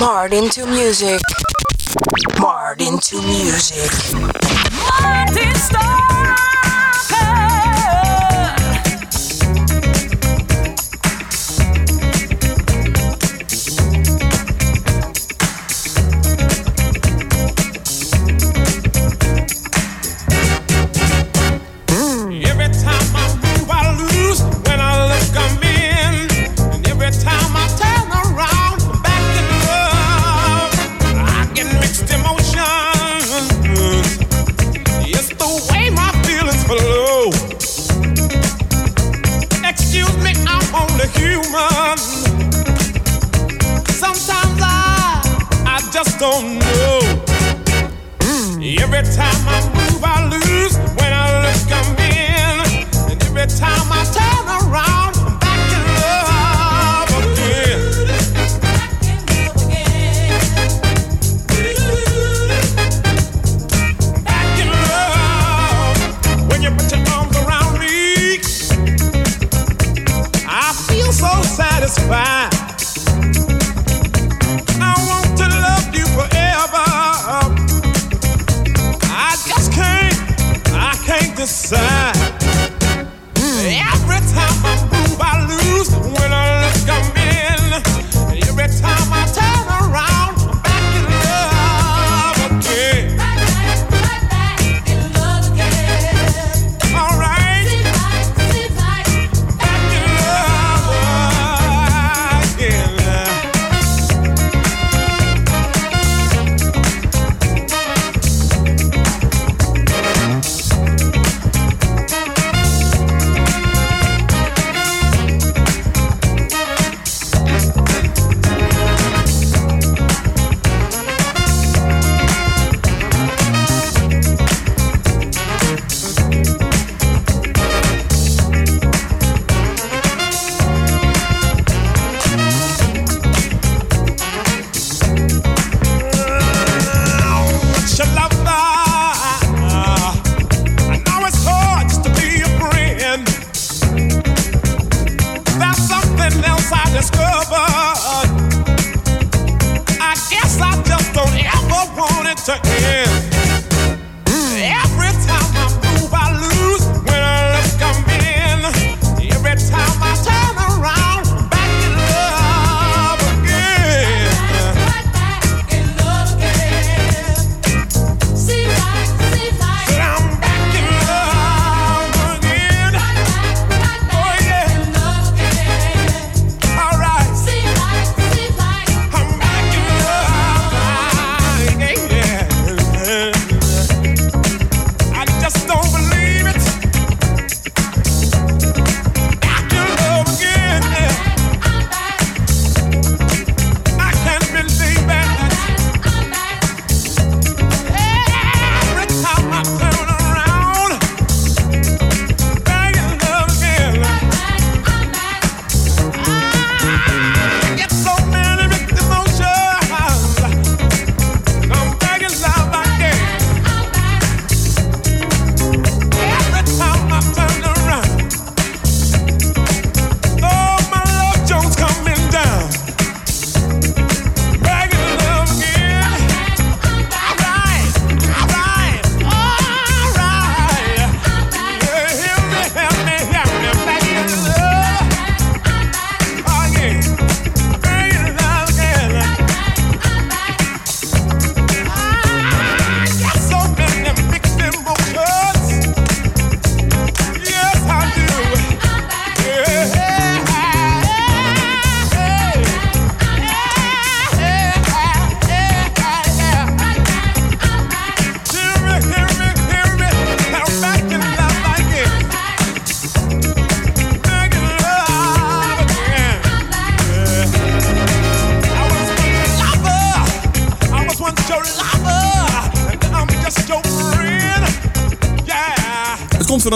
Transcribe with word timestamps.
Martin 0.00 0.48
to 0.48 0.64
music. 0.64 1.20
Martin 2.40 2.98
to 3.00 3.20
music. 3.20 3.92
Martin 4.72 5.54
Star. 5.54 6.49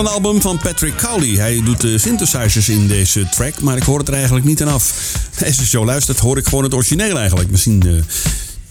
Een 0.05 0.11
album 0.11 0.41
van 0.41 0.59
Patrick 0.59 0.97
Cowley. 0.97 1.29
Hij 1.29 1.63
doet 1.65 1.81
de 1.81 1.99
synthesizers 1.99 2.69
in 2.69 2.87
deze 2.87 3.29
track, 3.29 3.61
maar 3.61 3.77
ik 3.77 3.83
hoor 3.83 3.99
het 3.99 4.09
er 4.09 4.15
eigenlijk 4.15 4.45
niet 4.45 4.63
aan 4.63 4.69
af. 4.69 5.15
Als 5.47 5.57
je 5.57 5.67
zo 5.67 5.85
luistert, 5.85 6.19
hoor 6.19 6.39
ik 6.39 6.47
gewoon 6.47 6.65
het 6.65 6.75
origineel 6.75 7.19
eigenlijk. 7.19 7.51
Misschien 7.51 7.83
uh, 7.87 8.03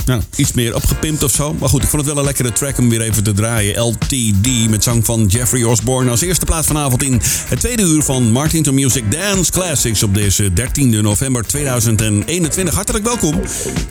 nou, 0.06 0.22
iets 0.36 0.54
meer 0.54 0.76
opgepimpt 0.76 1.24
of 1.24 1.32
zo. 1.32 1.54
Maar 1.54 1.70
goed, 1.70 1.84
ik 1.84 1.90
vond 1.90 2.02
het 2.02 2.12
wel 2.12 2.20
een 2.20 2.28
lekkere 2.28 2.52
track 2.52 2.78
om 2.78 2.90
weer 2.90 3.02
even 3.02 3.24
te 3.24 3.34
draaien. 3.34 3.80
LTD 3.80 4.70
met 4.70 4.84
zang 4.84 5.06
van 5.06 5.26
Jeffrey 5.26 5.64
Osborne. 5.64 6.10
Als 6.10 6.22
eerste 6.22 6.46
plaats 6.46 6.68
vanavond 6.68 7.04
in 7.04 7.22
het 7.48 7.60
tweede 7.60 7.84
uur 7.84 8.04
van 8.04 8.32
Martin 8.32 8.64
to 8.64 8.72
Music 8.72 9.12
Dance 9.12 9.52
Classics 9.52 10.04
op 10.04 10.14
deze 10.14 10.54
13 10.54 11.02
november 11.02 11.46
2021. 11.46 12.74
Hartelijk 12.74 13.06
welkom. 13.06 13.42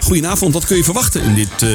Goedenavond, 0.01 0.55
wat 0.55 0.65
kun 0.65 0.77
je 0.77 0.85
verwachten 0.85 1.23
in 1.23 1.35
dit 1.35 1.63
uh, 1.63 1.71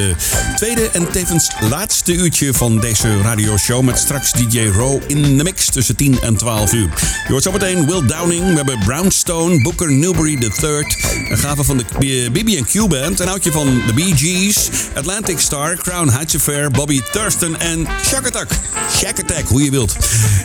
tweede 0.55 0.89
en 0.89 1.11
tevens 1.11 1.51
laatste 1.69 2.13
uurtje 2.13 2.53
van 2.53 2.79
deze 2.79 3.21
radioshow. 3.21 3.83
Met 3.83 3.99
straks 3.99 4.31
DJ 4.31 4.59
Row 4.59 5.01
in 5.07 5.37
de 5.37 5.43
mix 5.43 5.69
tussen 5.69 5.95
10 5.95 6.19
en 6.21 6.37
12 6.37 6.73
uur. 6.73 6.89
Je 7.25 7.31
hoort 7.31 7.43
zometeen 7.43 7.85
Will 7.85 8.05
Downing. 8.05 8.49
We 8.49 8.55
hebben 8.55 8.79
Brownstone, 8.79 9.61
Booker 9.61 9.91
Newbury 9.91 10.51
III. 10.61 10.85
Een 11.29 11.37
gave 11.37 11.63
van 11.63 11.77
de 11.77 11.85
BB&Q 12.31 12.87
Band. 12.87 13.19
Een 13.19 13.29
oudje 13.29 13.51
van 13.51 13.81
de 13.87 13.93
Bee 13.93 14.13
Gees. 14.27 14.69
Atlantic 14.95 15.39
Star, 15.39 15.75
Crown 15.75 16.09
Heights 16.09 16.35
Affair, 16.35 16.69
Bobby 16.69 17.01
Thurston 17.11 17.57
en 17.59 17.87
Shack 18.05 18.25
Attack. 18.25 18.49
Shack 18.97 19.19
Attack, 19.19 19.47
hoe 19.47 19.63
je 19.63 19.71
wilt. 19.71 19.95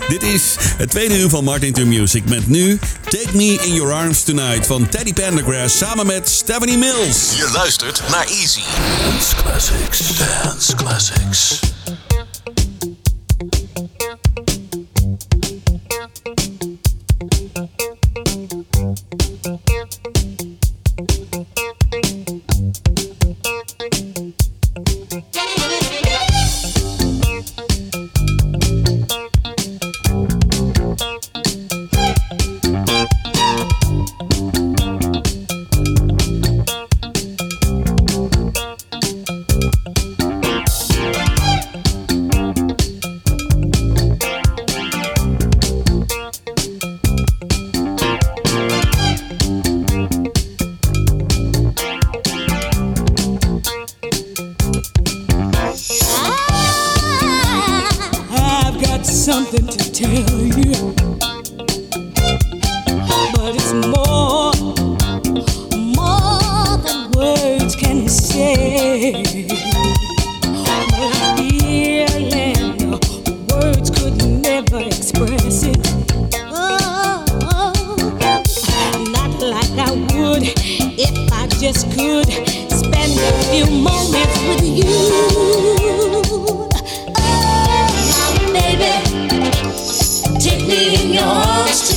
Dit 0.08 0.22
is 0.22 0.42
het 0.76 0.90
tweede 0.90 1.18
uur 1.18 1.28
van 1.28 1.44
Martin 1.44 1.72
to 1.72 1.84
Music. 1.84 2.28
Met 2.28 2.48
nu 2.48 2.78
Take 3.04 3.36
Me 3.36 3.58
In 3.64 3.74
Your 3.74 3.92
Arms 3.92 4.22
Tonight 4.22 4.66
van 4.66 4.88
Teddy 4.88 5.12
Pendergrass 5.12 5.78
samen 5.78 6.06
met 6.06 6.28
Stephanie 6.28 6.78
Mills. 6.78 7.36
Je 7.36 7.50
luistert 7.52 8.02
naar 8.10 8.26
Easy. 8.26 8.62
Dance 9.10 9.34
Classics. 9.36 10.00
Dance 10.42 10.74
Classics. 10.74 11.71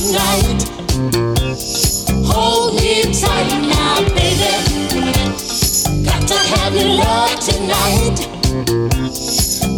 tonight. 0.06 0.62
Hold 2.26 2.74
me 2.76 3.02
tight 3.12 3.50
now, 3.66 4.00
baby. 4.14 4.52
Got 6.04 6.28
to 6.28 6.38
have 6.54 6.74
your 6.74 6.94
love 6.94 7.40
tonight. 7.40 8.16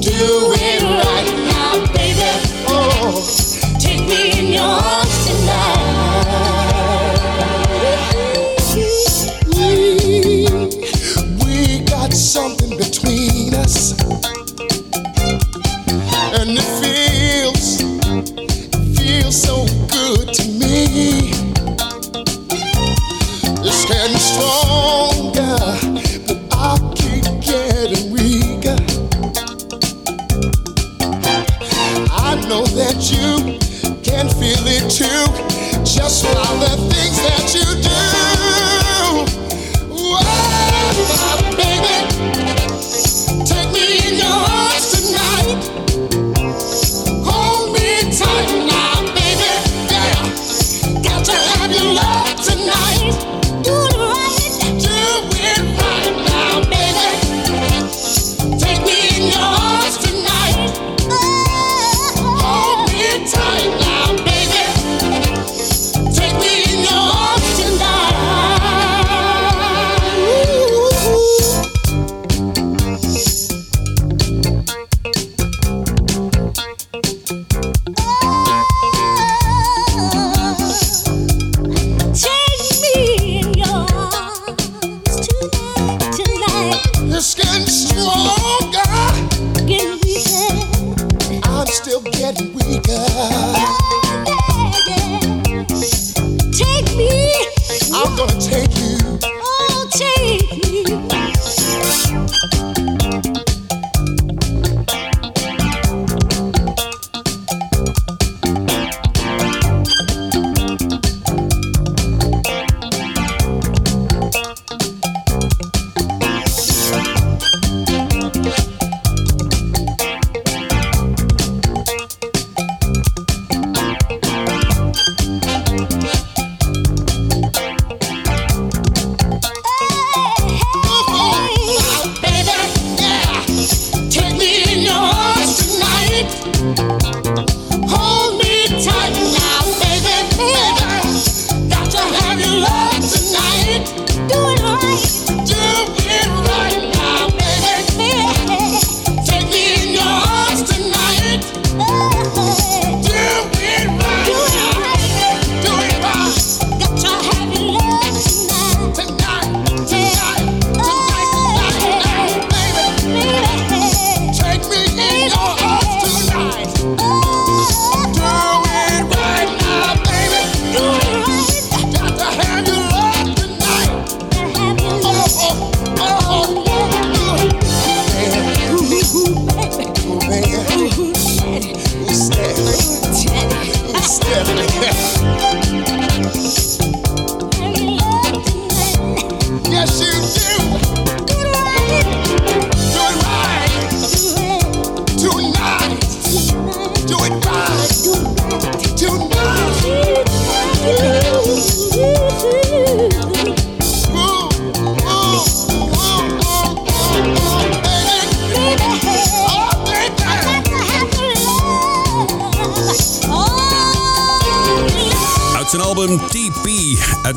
Do 0.03 0.53
it 0.61 0.88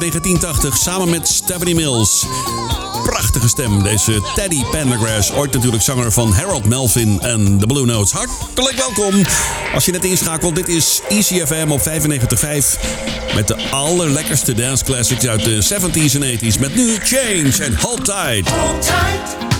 1980 0.01 0.77
samen 0.77 1.10
met 1.10 1.27
Stephanie 1.27 1.75
Mills. 1.75 2.25
Prachtige 3.03 3.48
stem, 3.48 3.84
deze 3.84 4.22
Teddy 4.36 4.63
Pendergrass. 4.72 5.31
Ooit 5.31 5.53
natuurlijk 5.53 5.84
zanger 5.84 6.12
van 6.12 6.34
Harold 6.34 6.65
Melvin 6.65 7.20
en 7.20 7.58
The 7.60 7.65
Blue 7.65 7.86
Notes. 7.86 8.12
Hartelijk 8.12 8.77
welkom. 8.77 9.25
Als 9.74 9.86
je 9.86 9.91
net 9.91 10.05
inschakelt, 10.05 10.55
dit 10.55 10.67
is 10.67 11.01
ECFM 11.10 11.72
op 11.72 11.79
95.5. 11.79 11.86
Met 13.36 13.48
de 13.48 13.70
allerlekkerste 13.72 14.53
dance 14.53 14.84
classics 14.84 15.27
uit 15.27 15.43
de 15.43 15.63
70s 15.63 16.20
en 16.20 16.39
80s. 16.39 16.60
Met 16.60 16.75
nu 16.75 16.98
Change 17.03 17.63
en 17.63 17.75
Hold 17.81 18.05
Tight. 18.05 18.50
Hold 18.50 18.81
tight. 18.81 19.50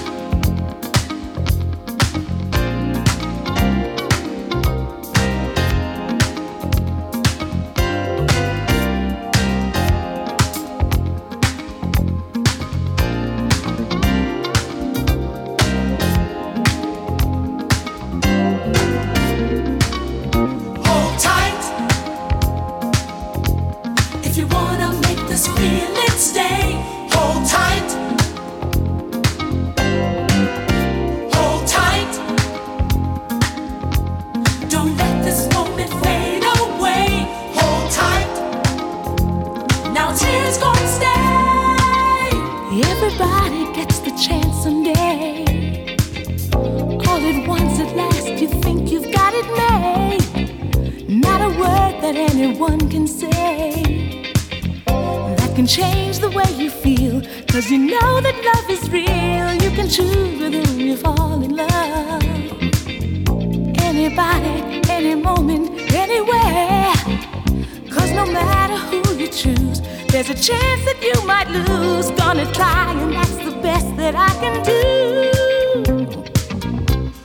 choose. 69.32 69.82
There's 70.10 70.30
a 70.30 70.36
chance 70.36 70.86
that 70.86 71.00
you 71.02 71.26
might 71.26 71.50
lose. 71.50 72.12
Gonna 72.12 72.46
try, 72.52 72.92
and 72.92 73.14
that's 73.14 73.38
the 73.38 73.52
best 73.62 73.96
that 73.98 74.16
I 74.16 74.30
can 74.42 74.64
do. 74.64 75.32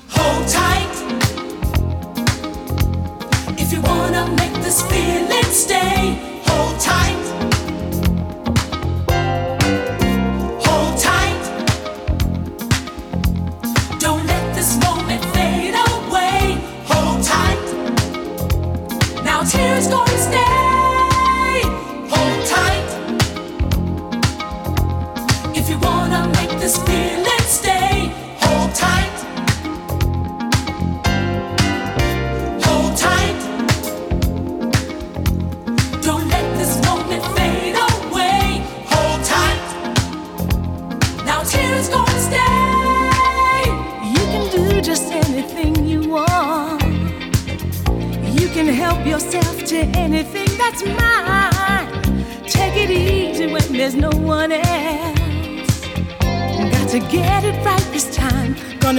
Hold 0.09 0.49
tight. 0.49 0.95
If 3.59 3.73
you 3.73 3.81
wanna 3.83 4.27
make 4.37 4.55
this 4.63 4.83
feeling 4.83 5.51
stay, 5.53 6.43
hold 6.47 6.81
tight. 6.81 7.16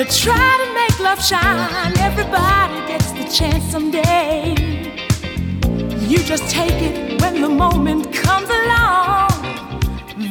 try 0.09 0.63
to 0.63 0.73
make 0.73 0.99
love 0.99 1.23
shine, 1.23 1.97
everybody 1.97 2.79
gets 2.87 3.11
the 3.11 3.25
chance 3.29 3.63
someday. 3.65 4.55
You 6.07 6.19
just 6.19 6.49
take 6.49 6.81
it 6.81 7.21
when 7.21 7.41
the 7.41 7.49
moment 7.49 8.13
comes 8.13 8.49
along. 8.49 9.29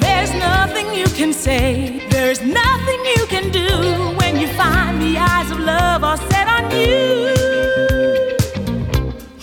There's 0.00 0.32
nothing 0.32 0.94
you 0.94 1.04
can 1.06 1.32
say, 1.32 2.06
there's 2.08 2.40
nothing 2.40 3.00
you 3.04 3.26
can 3.28 3.50
do 3.50 3.68
when 4.16 4.38
you 4.40 4.48
find 4.48 5.00
the 5.02 5.18
eyes 5.18 5.50
of 5.50 5.60
love 5.60 6.02
are 6.04 6.16
set 6.30 6.48
on 6.48 6.70
you. 6.70 7.34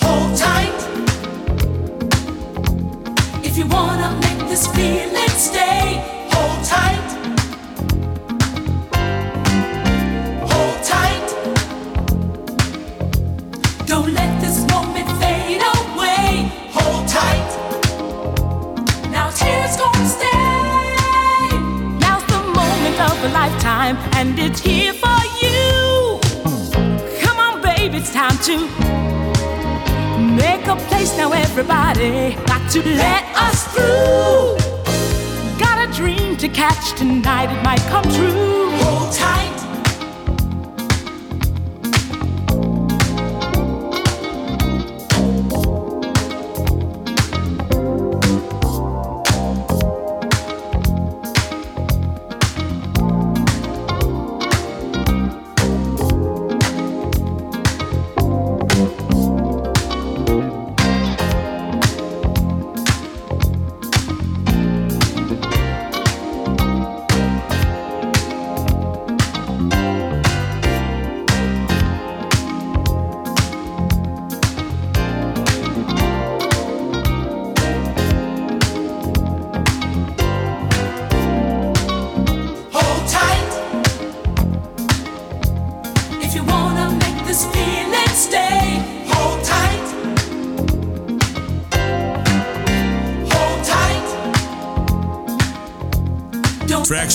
Hold 0.02 0.38
tight 0.38 0.80
if 3.44 3.58
you 3.58 3.68
wanna 3.68 4.20
make 4.22 4.48
this 4.50 4.66
feeling 4.68 5.30
stay. 5.30 6.13
to 32.74 32.82
let 32.82 33.24
us 33.36 33.68
through. 33.68 34.58
Got 35.60 35.88
a 35.88 35.94
dream 35.94 36.36
to 36.38 36.50
catch 36.50 36.98
tonight, 36.98 37.56
it 37.56 37.64
might 37.64 37.82
come 37.82 38.04
true. 38.06 38.72
Hold 38.78 39.14
tight. 39.14 39.43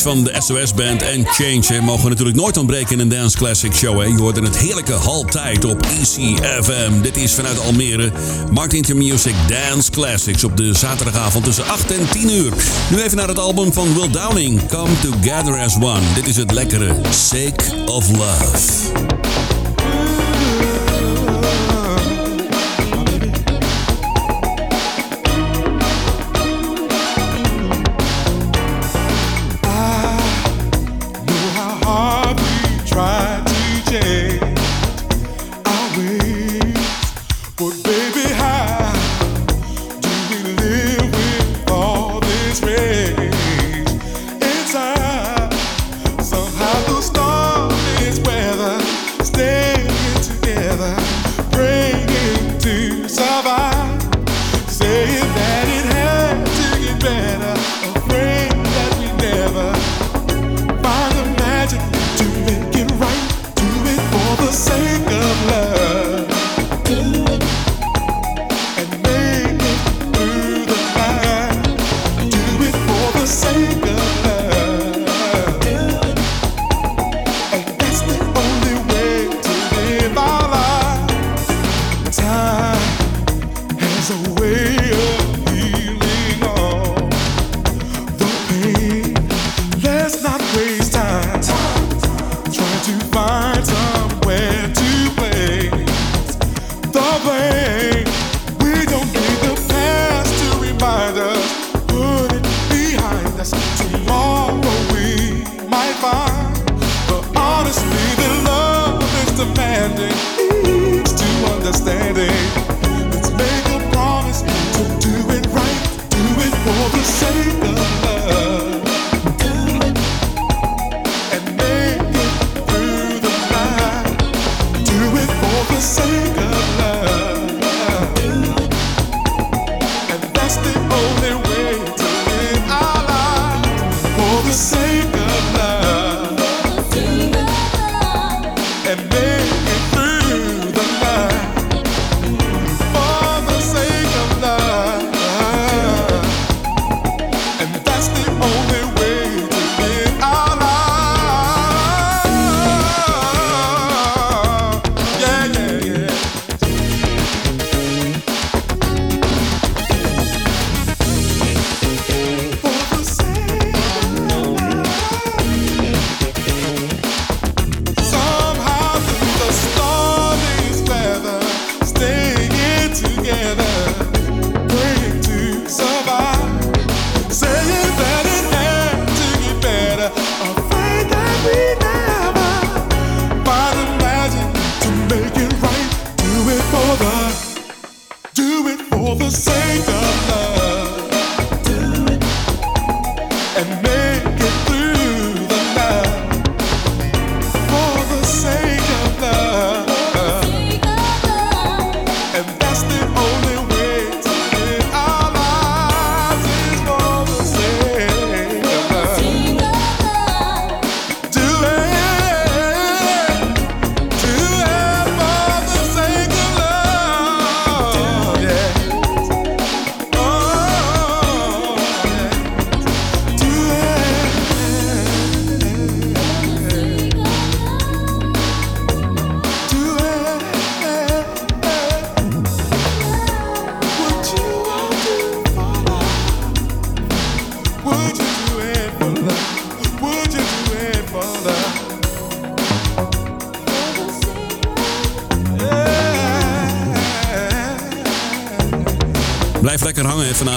Van 0.09 0.25
de 0.25 0.35
SOS 0.39 0.75
Band 0.75 1.03
en 1.03 1.27
Change 1.27 1.81
mogen 1.81 2.09
natuurlijk 2.09 2.37
nooit 2.37 2.57
ontbreken 2.57 2.93
in 2.93 2.99
een 2.99 3.09
Dance 3.09 3.37
Classic 3.37 3.75
Show. 3.75 3.99
Hè. 3.99 4.05
Je 4.05 4.19
hoort 4.19 4.37
in 4.37 4.45
het 4.45 4.57
heerlijke 4.57 4.93
Haltijd 4.93 5.65
op 5.65 5.83
ECFM. 5.83 7.01
Dit 7.03 7.17
is 7.17 7.35
vanuit 7.35 7.61
Almere 7.61 8.13
Martin 8.51 8.97
Music 8.97 9.35
Dance 9.49 9.91
Classics 9.91 10.45
op 10.45 10.57
de 10.57 10.75
zaterdagavond 10.75 11.45
tussen 11.45 11.67
8 11.67 11.91
en 11.93 12.09
10 12.11 12.31
uur. 12.31 12.53
Nu 12.91 13.03
even 13.03 13.17
naar 13.17 13.29
het 13.29 13.39
album 13.39 13.73
van 13.73 13.95
Will 13.95 14.11
Downing, 14.11 14.69
Come 14.69 14.93
Together 15.01 15.59
as 15.59 15.77
One. 15.77 16.15
Dit 16.15 16.27
is 16.27 16.37
het 16.37 16.53
lekkere 16.53 16.97
Sake 17.11 17.85
of 17.87 18.11
Love. 18.11 19.18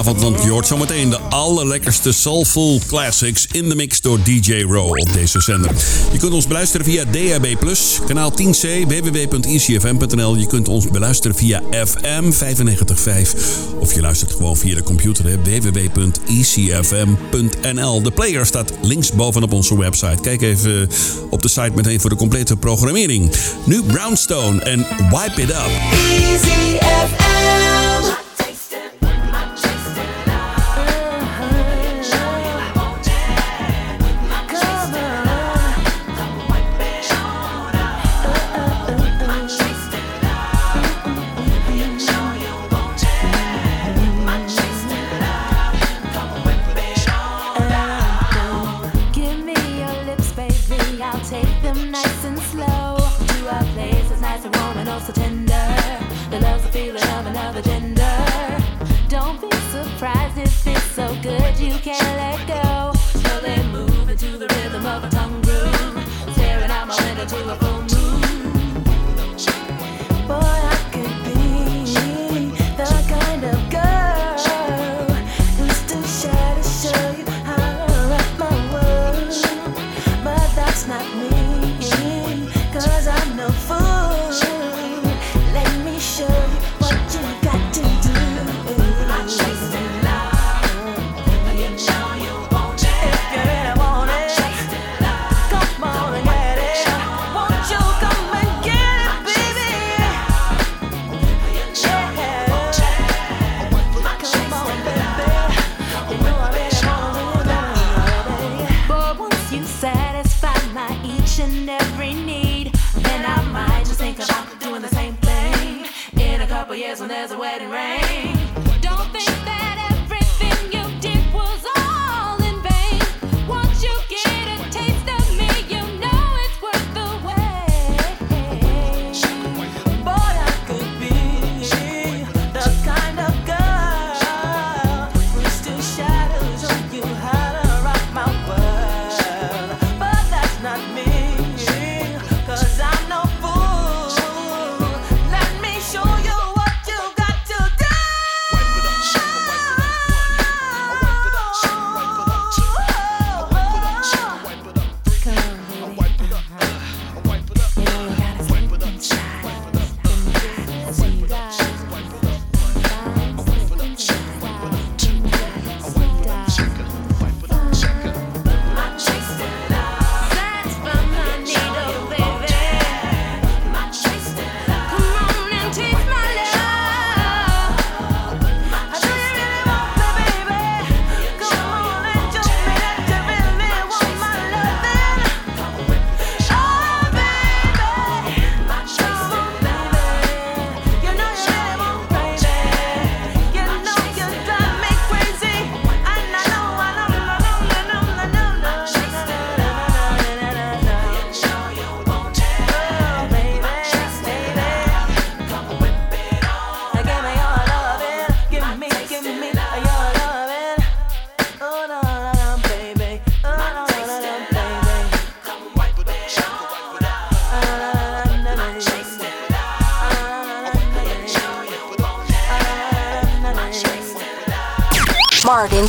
Vanavond, 0.03 0.33
want 0.33 0.43
je 0.43 0.51
hoort 0.51 0.67
zometeen 0.67 1.09
de 1.09 1.19
allerlekkerste 1.19 2.11
soulful 2.11 2.81
classics 2.87 3.47
in 3.51 3.69
de 3.69 3.75
mix 3.75 4.01
door 4.01 4.23
DJ 4.23 4.61
Row 4.61 4.99
op 4.99 5.13
deze 5.13 5.41
zender. 5.41 5.71
Je 6.11 6.17
kunt 6.17 6.33
ons 6.33 6.47
beluisteren 6.47 6.85
via 6.85 7.05
DAB+, 7.05 7.55
kanaal 8.07 8.31
10C, 8.31 8.87
www.icfm.nl. 8.87 10.35
Je 10.35 10.47
kunt 10.47 10.67
ons 10.67 10.87
beluisteren 10.87 11.37
via 11.37 11.61
FM 11.85 12.31
95.5 12.31 12.31
of 13.79 13.93
je 13.93 14.01
luistert 14.01 14.31
gewoon 14.31 14.57
via 14.57 14.75
de 14.75 14.83
computer 14.83 15.39
www.icfm.nl. 15.43 16.81
De 18.01 18.11
player 18.11 18.45
staat 18.45 18.73
links 18.81 19.11
bovenop 19.11 19.53
onze 19.53 19.77
website. 19.77 20.21
Kijk 20.21 20.41
even 20.41 20.89
op 21.29 21.41
de 21.41 21.49
site 21.49 21.71
meteen 21.75 21.99
voor 21.99 22.09
de 22.09 22.15
complete 22.15 22.57
programmering. 22.57 23.31
Nu 23.65 23.83
Brownstone 23.83 24.61
en 24.61 24.87
Wipe 25.09 25.41
It 25.41 25.49
Up. 25.49 25.69
Easy 26.01 26.70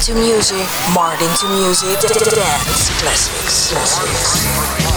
to 0.02 0.14
music. 0.14 0.66
Martin 0.94 1.28
to 1.36 1.46
music. 1.46 2.00
Dance 2.00 2.90
classics. 2.98 3.70
classics. 3.70 4.91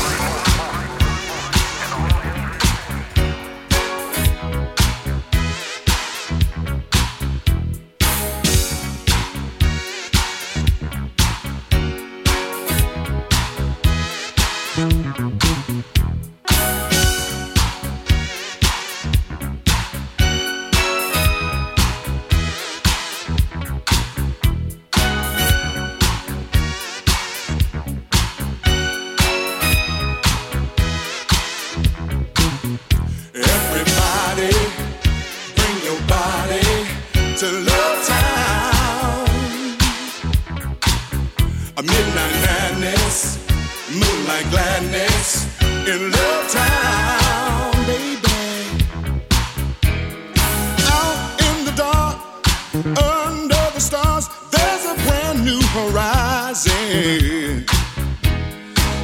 the 53.75 53.81
stars, 53.81 54.29
there's 54.51 54.85
a 54.85 54.95
brand 55.03 55.43
new 55.43 55.61
horizon. 55.75 57.65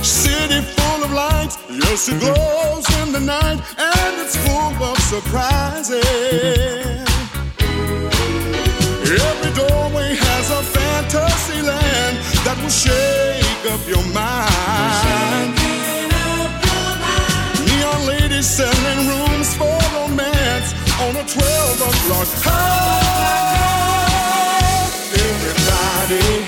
City 0.01 0.61
full 0.61 1.03
of 1.03 1.11
lights, 1.11 1.57
yes, 1.69 2.07
it 2.07 2.17
glows 2.21 2.87
in 3.01 3.11
the 3.11 3.19
night, 3.19 3.59
and 3.77 4.13
it's 4.23 4.37
full 4.37 4.73
of 4.89 4.97
surprises. 5.13 6.05
Every 9.27 9.51
doorway 9.59 10.15
has 10.15 10.45
a 10.51 10.63
fantasy 10.63 11.61
land 11.61 12.15
that 12.45 12.57
will 12.61 12.75
shake 12.85 13.63
up 13.73 13.83
your 13.93 14.05
mind. 14.15 15.51
Neon 17.67 18.01
ladies 18.07 18.47
selling 18.47 19.01
rooms 19.11 19.53
for 19.59 19.79
romance 19.99 20.71
on 21.03 21.11
a 21.17 21.25
12 21.27 21.81
o'clock 21.89 22.29
high 22.47 23.01
body, 26.11 26.43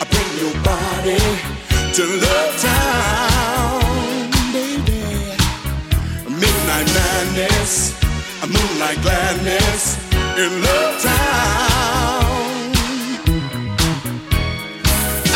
I 0.00 0.04
bring 0.10 0.30
your 0.42 0.56
body 0.62 1.20
to 1.96 2.02
love 2.24 2.52
town, 2.60 3.80
baby. 4.52 5.02
Midnight 6.24 6.88
madness, 6.98 7.94
a 8.42 8.46
moonlight 8.46 9.00
gladness 9.02 9.98
in 10.36 10.62
love 10.62 11.02
town. 11.02 12.72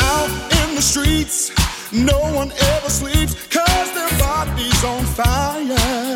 Out 0.09 0.33
in 0.61 0.75
the 0.75 0.83
streets, 0.83 1.51
no 1.93 2.19
one 2.35 2.53
ever 2.53 2.89
sleeps, 2.89 3.35
cause 3.49 3.93
their 3.93 4.19
body's 4.19 4.85
on 4.85 5.05
fire. 5.05 6.10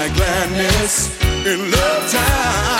My 0.00 0.08
gladness 0.10 1.20
in 1.44 1.72
love 1.72 2.12
time. 2.12 2.77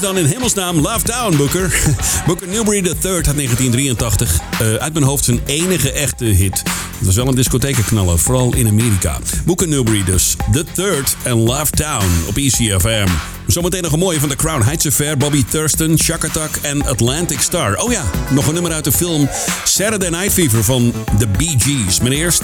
Dan 0.00 0.18
in 0.18 0.24
hemelsnaam 0.24 0.80
Love 0.80 1.02
Town, 1.04 1.36
Booker? 1.36 1.80
Booker 2.26 2.48
Newbury 2.48 2.76
III 2.76 2.84
uit 2.84 3.02
1983. 3.02 4.40
Uh, 4.62 4.74
uit 4.74 4.92
mijn 4.92 5.04
hoofd 5.04 5.24
zijn 5.24 5.40
enige 5.46 5.92
echte 5.92 6.24
hit. 6.24 6.62
Dat 6.98 7.08
is 7.08 7.14
wel 7.14 7.28
een 7.28 7.34
discothekenknaller, 7.34 8.18
vooral 8.18 8.54
in 8.54 8.66
Amerika. 8.66 9.18
Booker 9.44 9.68
Newbury 9.68 10.04
dus. 10.04 10.36
The 10.52 10.64
Third 10.74 11.16
en 11.22 11.36
Love 11.36 11.70
Town 11.70 12.06
op 12.28 12.36
ECFM. 12.36 13.08
Zometeen 13.46 13.82
nog 13.82 13.92
een 13.92 13.98
mooie 13.98 14.20
van 14.20 14.28
The 14.28 14.36
Crown 14.36 14.62
Heights 14.62 14.86
Affair, 14.86 15.16
Bobby 15.16 15.44
Thurston, 15.44 15.98
Shakatak 15.98 16.56
en 16.62 16.86
Atlantic 16.86 17.40
Star. 17.40 17.76
Oh 17.76 17.92
ja, 17.92 18.02
nog 18.30 18.46
een 18.46 18.54
nummer 18.54 18.72
uit 18.72 18.84
de 18.84 18.92
film 18.92 19.28
Saturday 19.64 20.08
Night 20.08 20.32
Fever 20.32 20.64
van 20.64 20.92
The 21.18 21.28
Bee 21.28 21.54
Gees. 21.58 22.00
Maar 22.00 22.12
eerst 22.12 22.42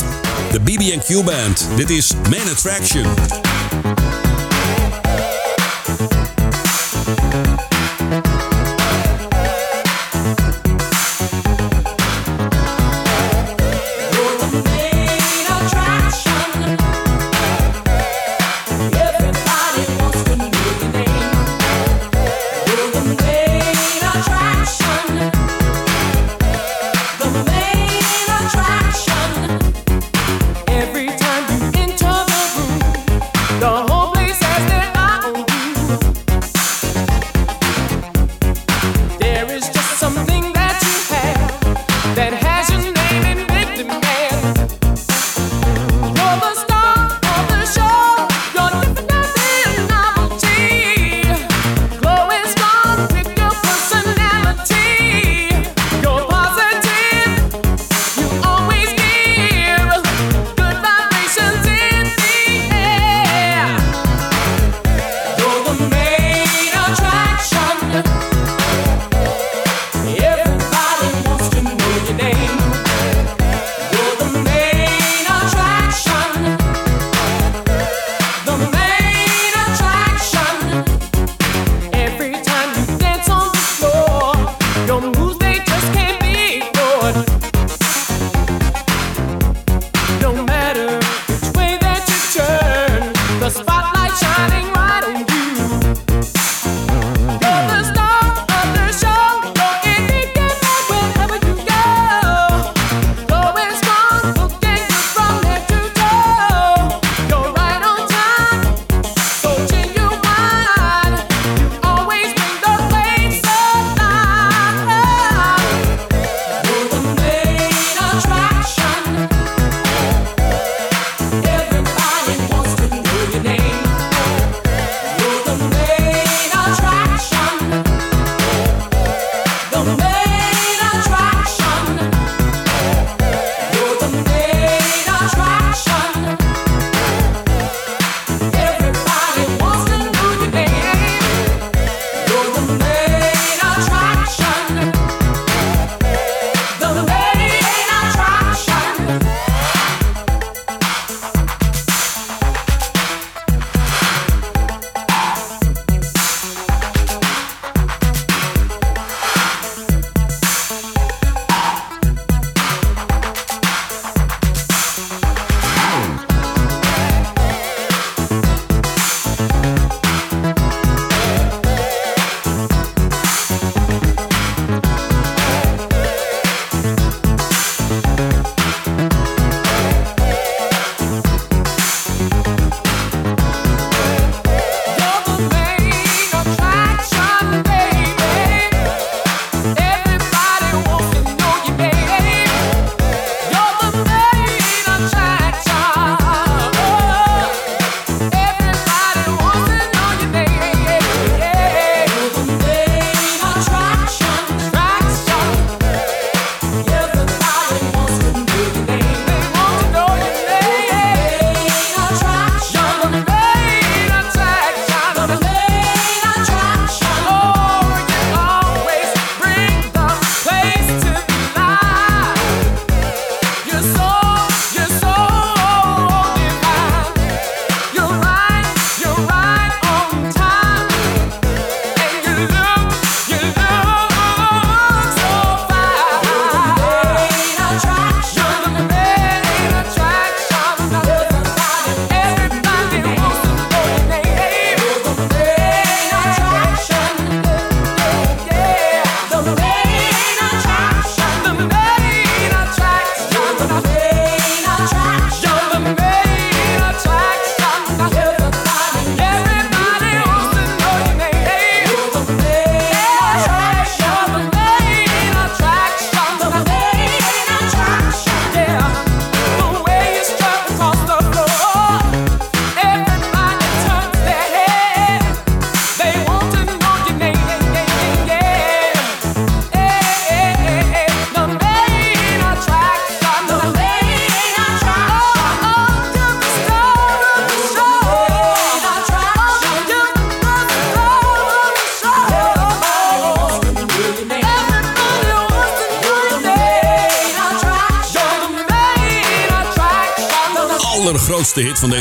de 0.52 0.60
BB&Q 0.60 1.24
Band. 1.24 1.68
Dit 1.76 1.90
is 1.90 2.12
Main 2.30 2.48
Attraction. 2.50 3.45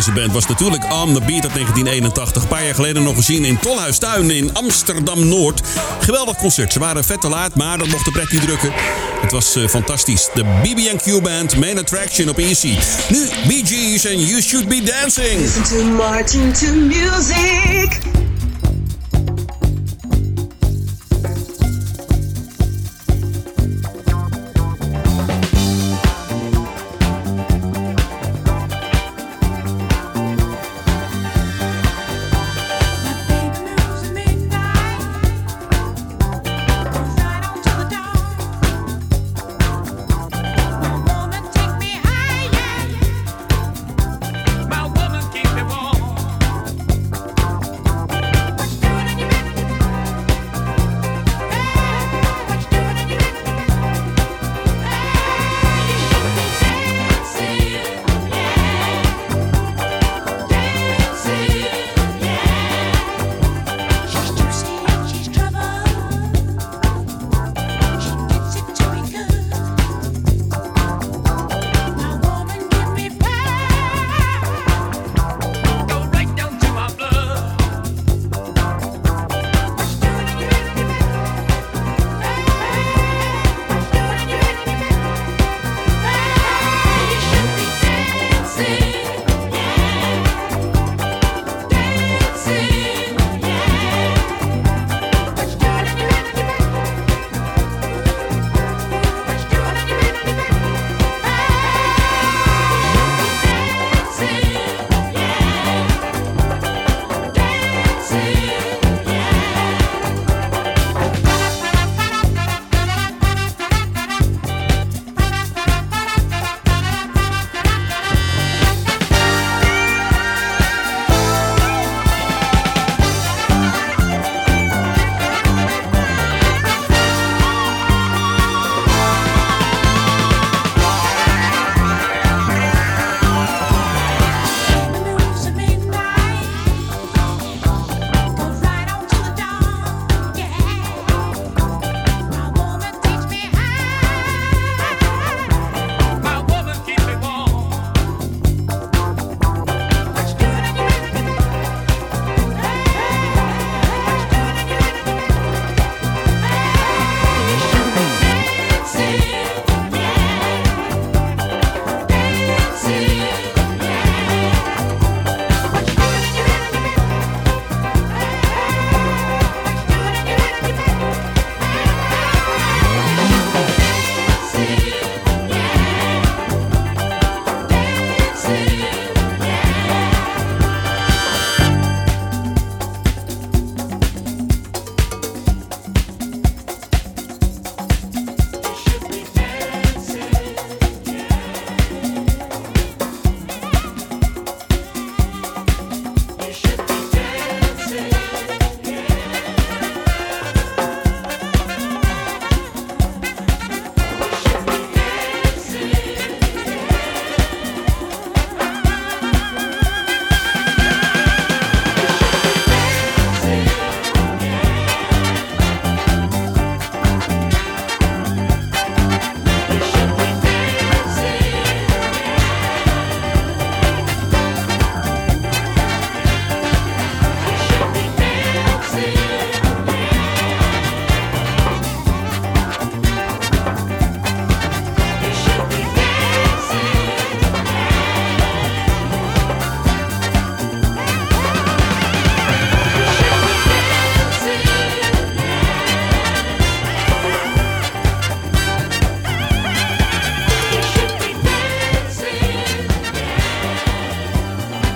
Deze 0.06 0.20
band 0.20 0.34
was 0.34 0.48
natuurlijk 0.48 0.84
On 0.84 1.14
The 1.14 1.20
Beat 1.20 1.44
uit 1.44 1.54
1981. 1.54 2.42
Een 2.42 2.48
paar 2.48 2.64
jaar 2.64 2.76
geleden 2.76 3.04
nog 3.04 3.16
gezien 3.16 3.46
in 3.46 3.60
Tolhuistuin 3.60 4.32
in 4.32 4.54
Amsterdam-Noord. 4.54 5.62
Geweldig 6.00 6.38
concert. 6.38 6.74
Ze 6.74 6.80
waren 6.80 7.04
vet 7.04 7.22
te 7.22 7.30
laat, 7.30 7.56
maar 7.56 7.78
dat 7.78 7.88
mocht 7.88 8.06
de 8.06 8.12
pret 8.12 8.32
niet 8.32 8.42
drukken. 8.42 8.72
Het 9.22 9.32
was 9.32 9.56
uh, 9.56 9.68
fantastisch. 9.68 10.30
De 10.34 10.44
BB&Q 10.44 11.22
Band, 11.22 11.58
main 11.60 11.80
attraction 11.80 12.30
op 12.30 12.38
Easy. 12.38 12.78
Nu 13.10 13.30
Gees 13.64 14.06
en 14.06 14.20
You 14.20 14.42
Should 14.42 14.68
Be 14.68 14.82
Dancing. 14.84 15.42
Listen 15.42 15.64
to 15.64 15.84
Martin 15.84 16.54
to 16.54 16.74
music. 16.74 18.25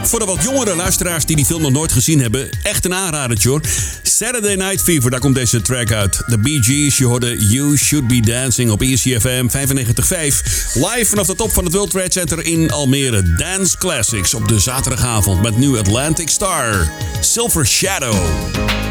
Voor 0.09 0.19
de 0.19 0.25
wat 0.25 0.43
jongere 0.43 0.75
luisteraars 0.75 1.25
die 1.25 1.35
die 1.35 1.45
film 1.45 1.61
nog 1.61 1.71
nooit 1.71 1.91
gezien 1.91 2.19
hebben, 2.19 2.49
echt 2.63 2.85
een 2.85 2.93
aanrader, 2.93 3.37
hoor. 3.43 3.61
Saturday 4.03 4.55
Night 4.55 4.81
Fever, 4.81 5.11
daar 5.11 5.19
komt 5.19 5.35
deze 5.35 5.61
track 5.61 5.91
uit. 5.91 6.23
De 6.25 6.37
Bee 6.37 6.63
Gees, 6.63 6.97
je 6.97 7.05
hoorde 7.05 7.37
You 7.37 7.77
Should 7.77 8.07
Be 8.07 8.19
Dancing 8.19 8.71
op 8.71 8.81
ECFM 8.81 9.47
95.5. 9.47 9.53
Live 10.73 11.05
vanaf 11.05 11.27
de 11.27 11.35
top 11.35 11.53
van 11.53 11.63
het 11.63 11.73
World 11.73 11.89
Trade 11.89 12.11
Center 12.11 12.45
in 12.45 12.71
Almere. 12.71 13.35
Dance 13.35 13.77
Classics 13.77 14.33
op 14.33 14.47
de 14.47 14.59
zaterdagavond 14.59 15.41
met 15.41 15.57
nu 15.57 15.77
Atlantic 15.77 16.29
Star. 16.29 16.91
Silver 17.19 17.67
Shadow. 17.67 18.88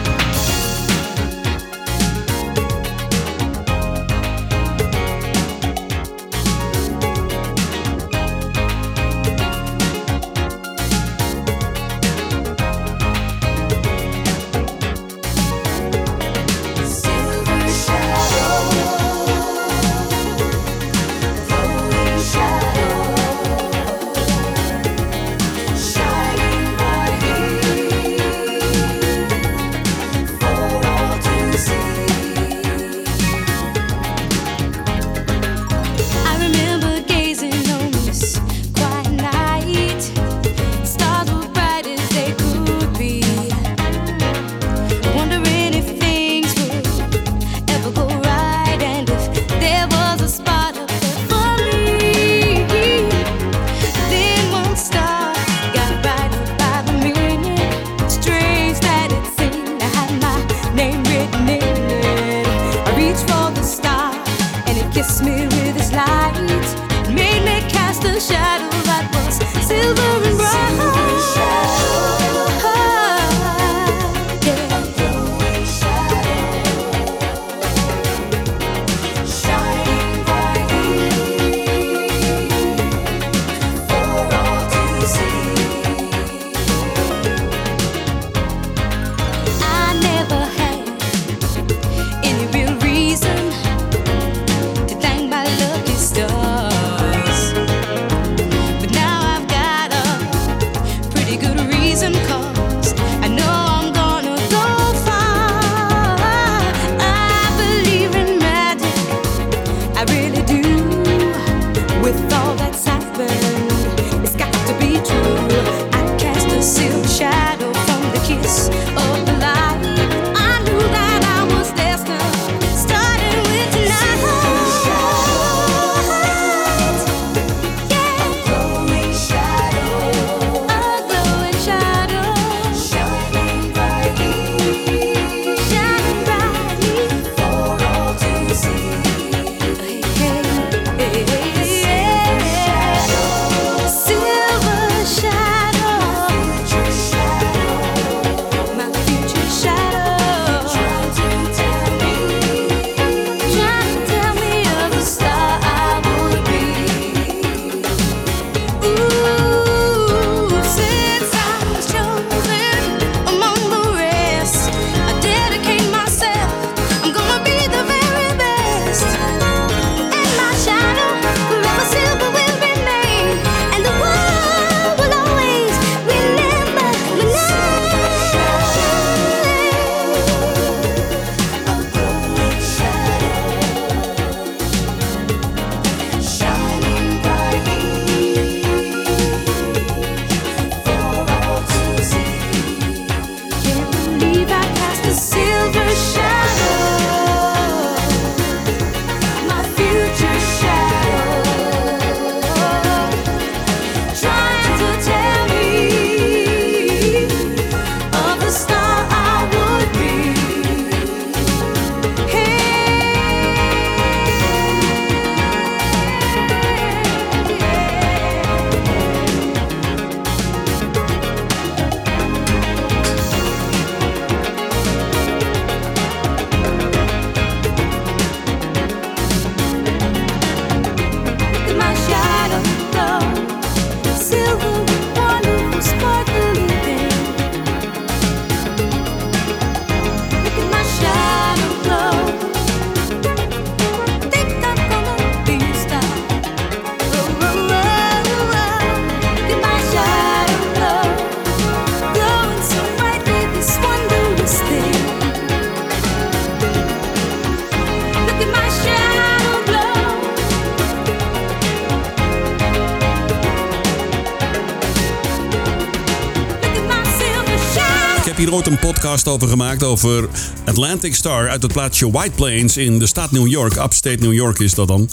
Podcast 268.98 269.28
over 269.28 269.48
gemaakt 269.48 269.82
over 269.82 270.28
Atlantic 270.64 271.14
Star 271.14 271.48
uit 271.48 271.62
het 271.62 271.72
plaatsje 271.72 272.10
White 272.10 272.30
Plains 272.30 272.76
in 272.76 272.98
de 272.98 273.06
staat 273.06 273.30
New 273.30 273.46
York. 273.46 273.76
Upstate 273.76 274.16
New 274.20 274.32
York 274.32 274.58
is 274.58 274.74
dat 274.74 274.88
dan. 274.88 275.08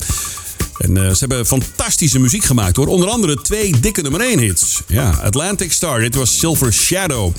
En 0.78 0.98
eh, 0.98 1.10
ze 1.10 1.16
hebben 1.20 1.46
fantastische 1.46 2.20
muziek 2.20 2.44
gemaakt 2.44 2.76
hoor. 2.76 2.88
Onder 2.88 3.10
andere 3.10 3.42
twee 3.42 3.80
dikke 3.80 4.02
nummer 4.02 4.22
1 4.22 4.40
hits. 4.40 4.82
Ja, 4.88 5.10
Atlantic 5.10 5.72
Star, 5.72 6.00
dit 6.00 6.16
was 6.16 6.40
Silver 6.40 6.74
Shadow. 6.74 7.34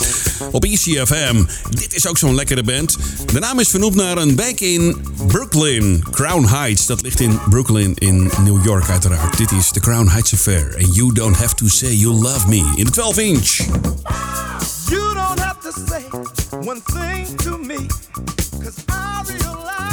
Op 0.50 0.64
ECFM. 0.64 1.44
Dit 1.70 1.94
is 1.94 2.06
ook 2.06 2.18
zo'n 2.18 2.34
lekkere 2.34 2.62
band. 2.62 2.96
De 3.32 3.38
naam 3.38 3.60
is 3.60 3.68
vernoemd 3.68 3.94
naar 3.94 4.16
een 4.16 4.36
wijk 4.36 4.60
in 4.60 4.96
Brooklyn. 5.26 6.04
Crown 6.10 6.44
Heights, 6.44 6.86
dat 6.86 7.02
ligt 7.02 7.20
in 7.20 7.38
Brooklyn 7.50 7.94
in 7.94 8.30
New 8.44 8.64
York 8.64 8.88
uiteraard. 8.88 9.36
Dit 9.36 9.50
is 9.50 9.70
The 9.70 9.80
Crown 9.80 10.08
Heights 10.08 10.32
Affair. 10.32 10.76
And 10.78 10.94
you 10.94 11.12
don't 11.12 11.36
have 11.36 11.54
to 11.54 11.68
say 11.68 11.94
you 11.94 12.14
love 12.14 12.48
me. 12.48 12.72
In 12.76 12.84
de 12.84 12.90
12 12.90 13.18
inch. 13.18 13.60
To 15.66 15.72
say 15.72 16.02
one 16.62 16.80
thing 16.80 17.36
to 17.38 17.58
me, 17.58 17.88
cause 18.62 18.84
I 18.88 19.24
realize 19.26 19.85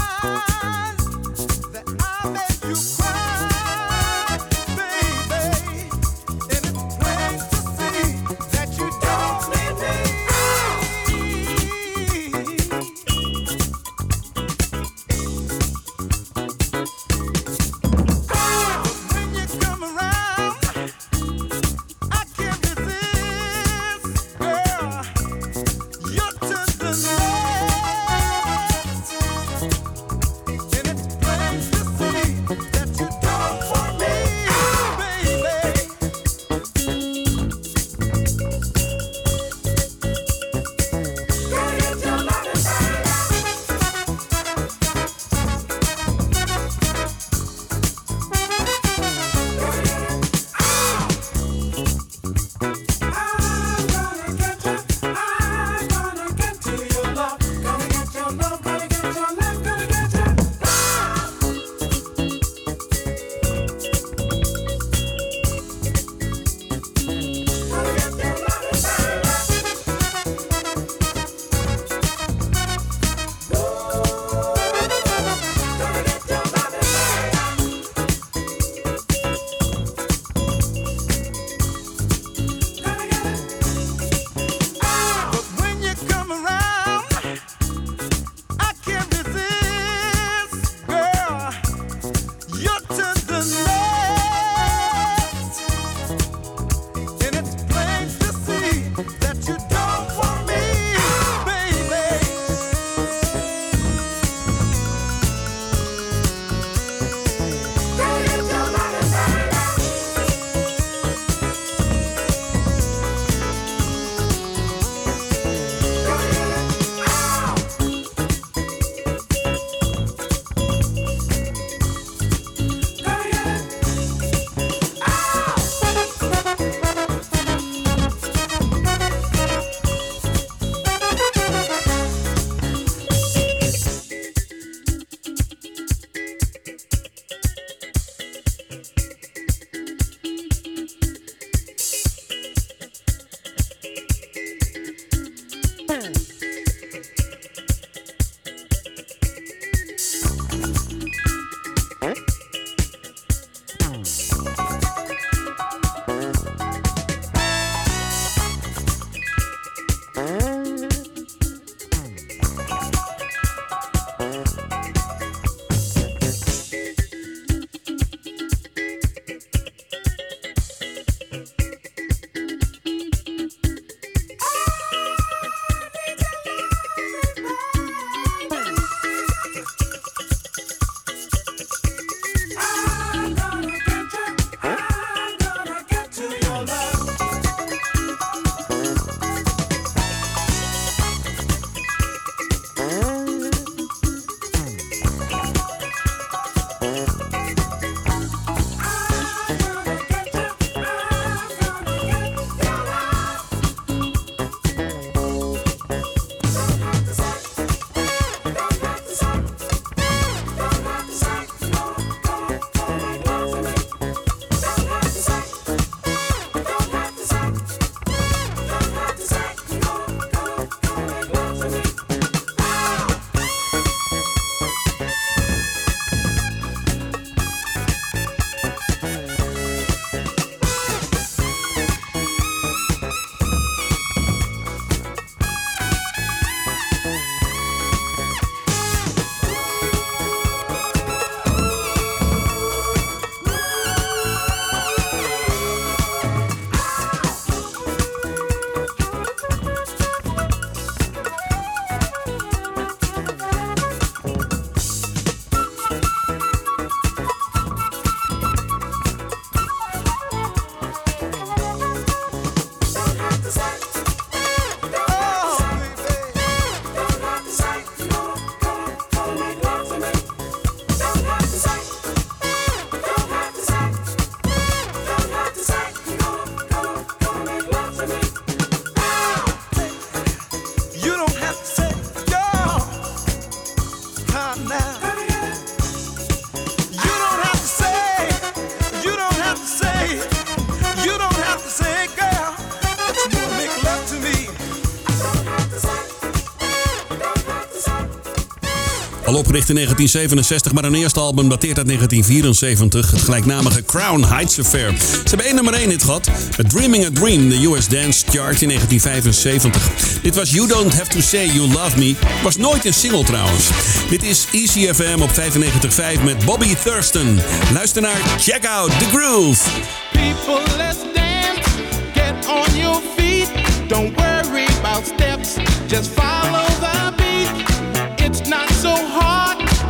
Al 299.25 299.35
opgericht 299.35 299.69
in 299.69 299.75
1967, 299.75 300.71
maar 300.71 300.83
hun 300.83 300.95
eerste 300.95 301.19
album 301.19 301.49
dateert 301.49 301.77
uit 301.77 301.87
1974. 301.87 303.11
Het 303.11 303.21
gelijknamige 303.21 303.83
Crown 303.85 304.23
Heights 304.23 304.59
Affair. 304.59 304.93
Ze 304.97 305.21
hebben 305.23 305.45
één 305.45 305.55
nummer 305.55 305.73
1 305.73 305.89
hit 305.89 306.03
gehad. 306.03 306.29
Met 306.57 306.69
Dreaming 306.69 307.05
a 307.05 307.09
Dream, 307.13 307.49
de 307.49 307.65
US 307.65 307.87
Dance 307.87 308.23
Chart 308.29 308.61
in 308.61 308.67
1975. 308.67 309.89
Dit 310.21 310.35
was 310.35 310.49
You 310.49 310.67
Don't 310.67 310.93
Have 310.93 311.09
to 311.09 311.19
Say 311.21 311.45
You 311.45 311.67
Love 311.67 311.97
Me. 311.97 312.15
Was 312.43 312.57
nooit 312.57 312.85
een 312.85 312.93
single 312.93 313.23
trouwens. 313.23 313.69
Dit 314.09 314.23
is 314.23 314.47
ECFM 314.51 315.21
op 315.21 315.29
95.5 315.29 316.23
met 316.23 316.45
Bobby 316.45 316.75
Thurston. 316.83 317.39
Luister 317.73 318.01
naar 318.01 318.21
Check 318.39 318.67
Out 318.67 318.99
the 318.99 319.05
Groove. 319.05 319.69
People, 320.11 320.77
let's 320.77 320.97
dance. 321.13 321.69
Get 322.13 322.47
on 322.47 322.79
your 322.79 323.01
feet. 323.17 323.49
Don't 323.87 324.15
worry 324.15 324.65
about 324.81 325.05
steps. 325.05 325.49
Just 325.87 326.09
follow 326.09 326.72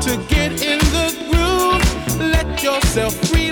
to 0.03 0.17
get 0.27 0.51
in 0.61 0.79
the 0.79 1.15
groove. 1.31 2.19
Let 2.19 2.61
yourself 2.61 3.13
relax. 3.31 3.42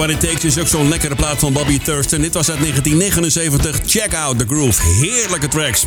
What 0.00 0.12
It 0.12 0.20
Takes 0.20 0.44
is 0.44 0.58
ook 0.58 0.68
zo'n 0.68 0.88
lekkere 0.88 1.14
plaat 1.14 1.38
van 1.38 1.52
Bobby 1.52 1.78
Thurston. 1.78 2.20
Dit 2.20 2.34
was 2.34 2.50
uit 2.50 2.60
1979. 2.60 3.80
Check 3.86 4.14
out 4.14 4.38
the 4.38 4.44
groove. 4.46 4.82
Heerlijke 4.82 5.48
tracks. 5.48 5.84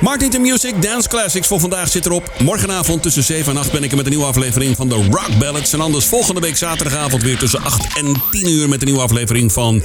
Martin 0.00 0.30
to 0.30 0.38
Music 0.38 0.82
Dance 0.82 1.08
Classics 1.08 1.46
voor 1.46 1.60
vandaag 1.60 1.88
zit 1.88 2.06
erop. 2.06 2.32
Morgenavond 2.38 3.02
tussen 3.02 3.22
7 3.22 3.52
en 3.52 3.58
8 3.58 3.72
ben 3.72 3.82
ik 3.82 3.90
er 3.90 3.96
met 3.96 4.06
een 4.06 4.12
nieuwe 4.12 4.26
aflevering 4.26 4.76
van 4.76 4.88
de 4.88 4.94
Rock 4.94 5.38
Ballads. 5.38 5.72
En 5.72 5.80
anders 5.80 6.04
volgende 6.04 6.40
week 6.40 6.56
zaterdagavond 6.56 7.22
weer 7.22 7.38
tussen 7.38 7.62
8 7.62 7.96
en 7.96 8.22
10 8.30 8.48
uur 8.48 8.68
met 8.68 8.80
een 8.80 8.86
nieuwe 8.86 9.02
aflevering 9.02 9.52
van 9.52 9.82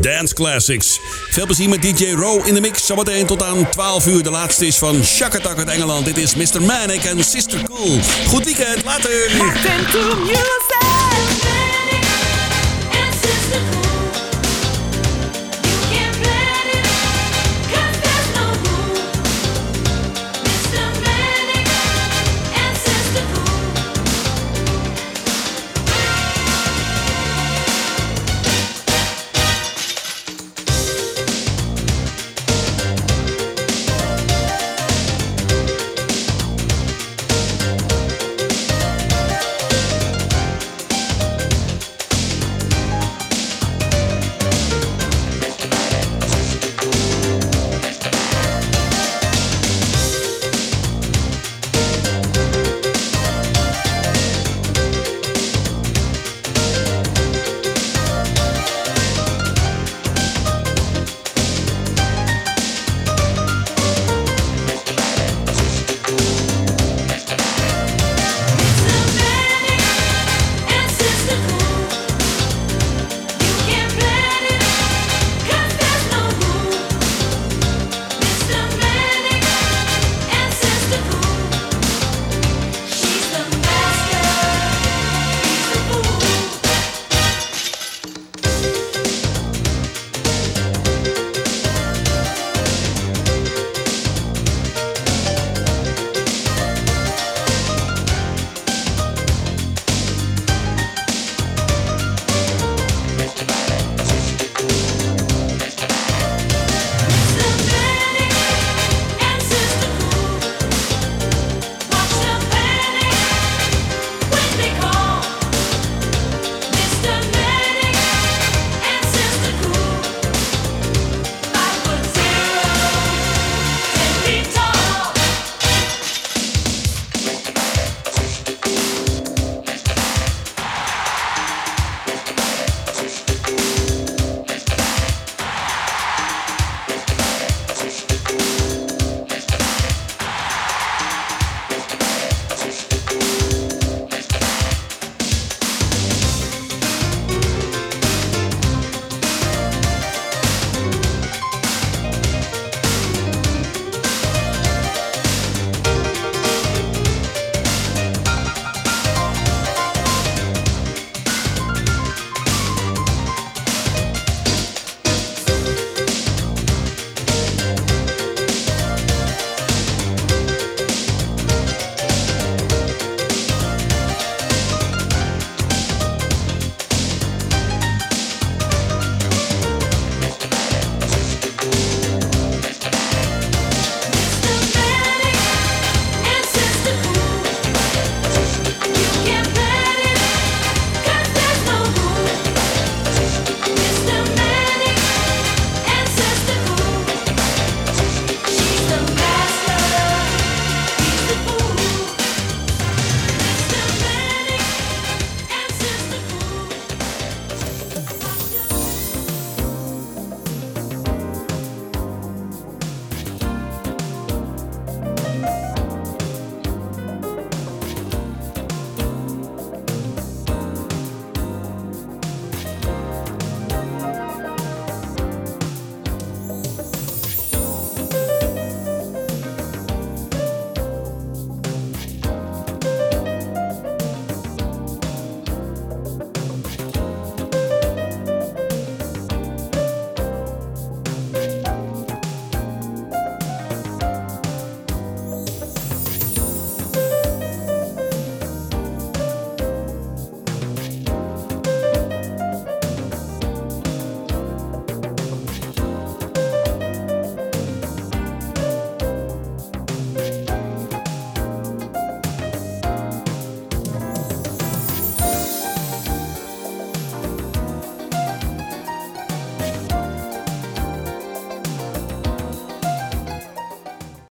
Dance 0.00 0.34
Classics. 0.34 1.00
Veel 1.30 1.46
plezier 1.46 1.68
met 1.68 1.82
DJ 1.82 2.10
Row 2.10 2.46
in 2.46 2.54
de 2.54 2.60
mix. 2.60 2.86
Zometeen 2.86 3.26
tot 3.26 3.42
aan 3.42 3.70
12 3.70 4.06
uur. 4.06 4.22
De 4.22 4.30
laatste 4.30 4.66
is 4.66 4.76
van 4.76 5.04
Shakatak 5.04 5.58
uit 5.58 5.68
Engeland. 5.68 6.04
Dit 6.04 6.18
is 6.18 6.34
Mr. 6.34 6.62
Manic 6.62 7.04
en 7.04 7.24
Sister 7.24 7.62
Cool. 7.62 7.98
Goed 8.26 8.44
weekend. 8.44 8.84
Later. 8.84 9.30
Martin. 9.38 10.69